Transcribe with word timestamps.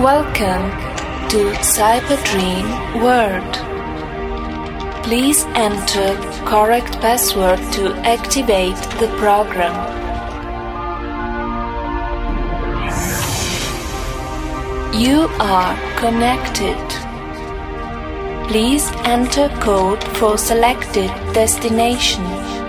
Welcome 0.00 0.70
to 1.30 1.50
Cyber 1.58 2.18
Dream 2.30 3.02
World. 3.02 3.52
Please 5.02 5.44
enter 5.56 6.14
correct 6.46 7.00
password 7.00 7.58
to 7.72 7.96
activate 8.06 8.76
the 9.00 9.08
program. 9.18 9.74
You 14.94 15.26
are 15.40 15.76
connected. 15.96 16.78
Please 18.48 18.88
enter 19.02 19.48
code 19.58 20.04
for 20.16 20.38
selected 20.38 21.10
destination. 21.34 22.67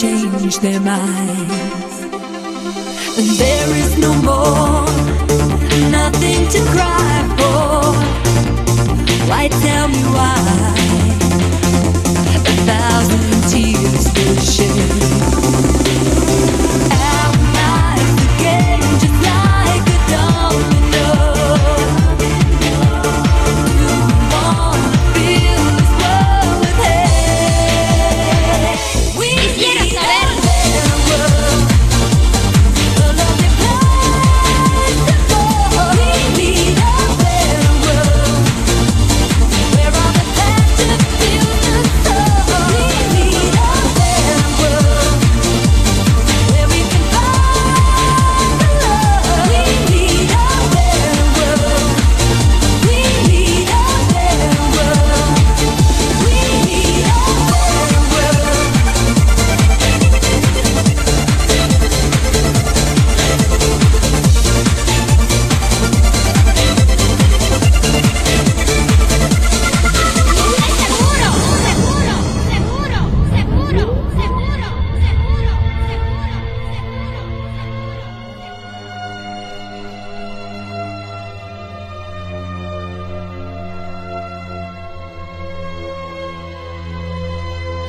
Change 0.00 0.58
their 0.58 0.80
minds. 0.80 1.94
And 3.18 3.28
there 3.42 3.70
is 3.82 3.98
no 3.98 4.14
more, 4.22 4.86
nothing 5.90 6.48
to 6.54 6.60
cry 6.70 7.24
for. 7.36 7.94
Why 9.28 9.48
tell 9.48 9.88
me 9.88 10.02
why? 10.16 10.38
A 12.30 12.54
thousand 12.68 13.30
tears 13.50 14.04
will 14.14 14.36
shed. 14.36 14.88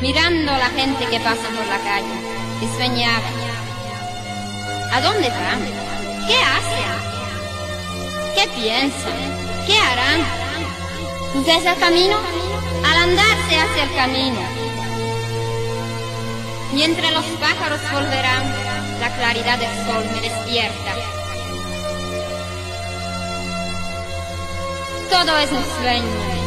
Mirando 0.02 0.52
a 0.52 0.58
la 0.58 0.70
gente 0.70 1.06
que 1.06 1.20
pasa 1.20 1.48
por 1.56 1.66
la 1.68 1.78
calle, 1.80 2.16
y 2.62 2.68
soñaba. 2.78 3.30
¿A 4.92 5.02
dónde 5.02 5.30
van? 5.30 5.60
¿Qué 6.28 6.36
hacen? 6.36 7.00
¿Qué 8.36 8.48
piensan? 8.60 9.66
¿Qué 9.68 9.78
harán? 9.78 10.22
Desde 11.46 11.70
el 11.70 11.80
camino, 11.80 12.18
al 12.86 12.98
andar 12.98 13.38
se 13.50 13.56
hace 13.58 13.84
el 13.84 13.96
camino. 13.96 14.40
Y 16.76 16.84
entre 16.84 17.12
los 17.12 17.26
pájaros 17.40 17.80
volverán, 17.92 18.44
la 19.00 19.10
claridad 19.16 19.58
del 19.58 19.76
sol 19.86 20.06
me 20.14 20.22
despierta. 20.22 20.94
Todo 25.10 25.38
es 25.40 25.52
un 25.52 25.66
sueño. 25.82 26.39